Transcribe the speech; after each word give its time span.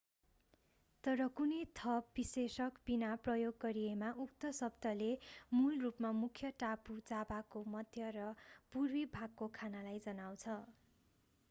तर 1.03 1.25
कुनै 1.33 1.57
थप 1.79 2.15
विशेषक 2.19 2.79
बिना 2.87 3.11
प्रयोग 3.27 3.59
गरिएमा 3.65 4.09
उक्त 4.25 4.51
शब्दले 4.61 5.11
मूल 5.53 5.79
रूपमा 5.83 6.13
मुख्य 6.23 6.53
टापु 6.65 6.99
जाभाको 7.05 7.65
मध्य 7.77 8.11
र 8.19 8.27
पूर्वी 8.73 9.07
भागको 9.15 9.53
खानालाई 9.55 10.05
जनाउँछ 10.05 10.61